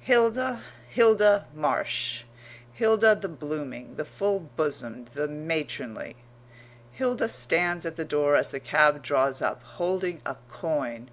Hilda? 0.00 0.62
Hilda 0.88 1.44
Marsh 1.52 2.22
Hilda 2.72 3.14
the 3.14 3.28
blooming, 3.28 3.96
the 3.96 4.06
full 4.06 4.40
bosomed, 4.56 5.08
the 5.08 5.28
matronly. 5.28 6.16
Hilda 6.92 7.28
stands 7.28 7.84
at 7.84 7.96
the 7.96 8.04
door 8.06 8.34
as 8.34 8.50
the 8.50 8.60
cab 8.60 9.02
draws 9.02 9.42
up, 9.42 9.62
holding 9.62 10.22
a 10.24 10.38
coin. 10.48 11.10